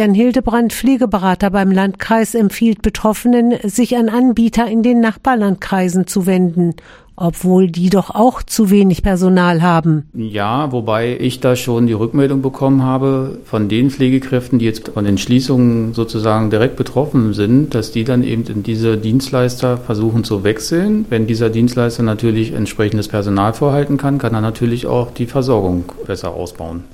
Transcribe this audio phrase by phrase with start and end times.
[0.00, 6.74] Jan Hildebrand, Pflegeberater beim Landkreis, empfiehlt Betroffenen, sich an Anbieter in den Nachbarlandkreisen zu wenden
[7.22, 10.08] obwohl die doch auch zu wenig Personal haben.
[10.14, 15.04] Ja, wobei ich da schon die Rückmeldung bekommen habe von den Pflegekräften, die jetzt von
[15.04, 20.44] den Schließungen sozusagen direkt betroffen sind, dass die dann eben in diese Dienstleister versuchen zu
[20.44, 21.04] wechseln.
[21.10, 26.32] Wenn dieser Dienstleister natürlich entsprechendes Personal vorhalten kann, kann er natürlich auch die Versorgung besser
[26.32, 26.84] ausbauen.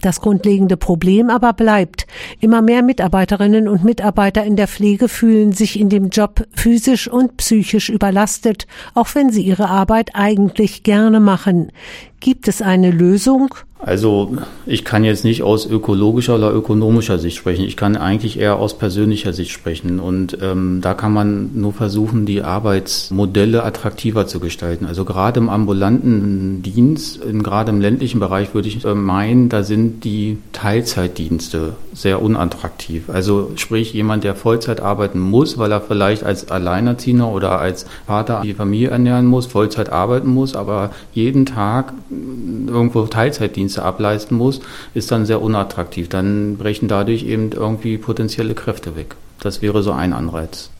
[0.00, 2.06] Das grundlegende Problem aber bleibt.
[2.40, 7.36] Immer mehr Mitarbeiterinnen und Mitarbeiter in der Pflege fühlen sich in dem Job physisch und
[7.36, 11.72] psychisch überlastet, auch wenn sie ihre Arbeit eigentlich gerne machen.
[12.20, 13.54] Gibt es eine Lösung?
[13.84, 17.64] Also ich kann jetzt nicht aus ökologischer oder ökonomischer Sicht sprechen.
[17.64, 19.98] Ich kann eigentlich eher aus persönlicher Sicht sprechen.
[19.98, 24.86] Und ähm, da kann man nur versuchen, die Arbeitsmodelle attraktiver zu gestalten.
[24.86, 29.64] Also gerade im ambulanten Dienst, in, gerade im ländlichen Bereich würde ich äh, meinen, da
[29.64, 33.10] sind die Teilzeitdienste sehr unattraktiv.
[33.10, 38.42] Also sprich jemand, der Vollzeit arbeiten muss, weil er vielleicht als Alleinerziehender oder als Vater
[38.44, 44.60] die Familie ernähren muss, Vollzeit arbeiten muss, aber jeden Tag irgendwo Teilzeitdienste ableisten muss,
[44.94, 46.08] ist dann sehr unattraktiv.
[46.08, 49.16] Dann brechen dadurch eben irgendwie potenzielle Kräfte weg.
[49.40, 50.70] Das wäre so ein Anreiz.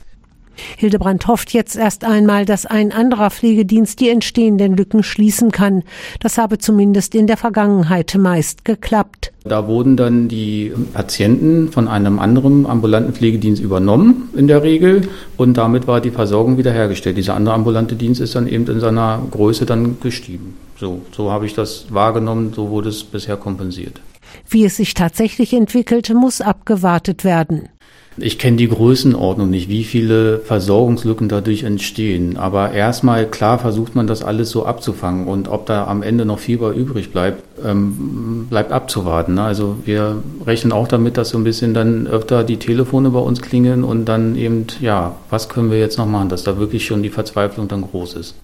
[0.76, 5.82] Hildebrand hofft jetzt erst einmal, dass ein anderer Pflegedienst die entstehenden Lücken schließen kann.
[6.20, 9.32] Das habe zumindest in der Vergangenheit meist geklappt.
[9.44, 15.56] Da wurden dann die Patienten von einem anderen ambulanten Pflegedienst übernommen in der Regel und
[15.56, 17.16] damit war die Versorgung wiederhergestellt.
[17.16, 20.54] Dieser andere ambulante Dienst ist dann eben in seiner Größe dann gestiegen.
[20.78, 24.00] So, so habe ich das wahrgenommen, so wurde es bisher kompensiert.
[24.48, 27.68] Wie es sich tatsächlich entwickelt, muss abgewartet werden.
[28.18, 32.36] Ich kenne die Größenordnung nicht, wie viele Versorgungslücken dadurch entstehen.
[32.36, 35.26] Aber erstmal, klar, versucht man das alles so abzufangen.
[35.26, 39.34] Und ob da am Ende noch Fieber übrig bleibt, ähm, bleibt abzuwarten.
[39.34, 39.42] Ne?
[39.42, 43.40] Also wir rechnen auch damit, dass so ein bisschen dann öfter die Telefone bei uns
[43.40, 47.02] klingeln und dann eben, ja, was können wir jetzt noch machen, dass da wirklich schon
[47.02, 48.34] die Verzweiflung dann groß ist.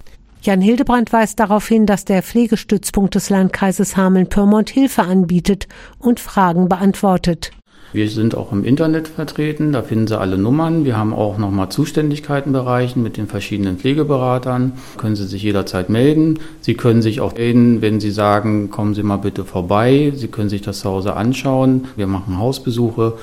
[0.40, 5.66] Jan Hildebrand weist darauf hin, dass der Pflegestützpunkt des Landkreises Hameln-Pyrmont Hilfe anbietet
[5.98, 7.50] und Fragen beantwortet.
[7.92, 10.84] Wir sind auch im Internet vertreten, da finden Sie alle Nummern.
[10.84, 14.72] Wir haben auch nochmal Zuständigkeitenbereichen mit den verschiedenen Pflegeberatern.
[14.98, 16.38] Können Sie sich jederzeit melden.
[16.60, 20.12] Sie können sich auch melden, wenn Sie sagen, kommen Sie mal bitte vorbei.
[20.14, 21.86] Sie können sich das zu Hause anschauen.
[21.96, 23.14] Wir machen Hausbesuche.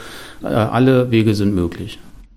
[0.41, 1.99] Äh, alle Wege sind möglich.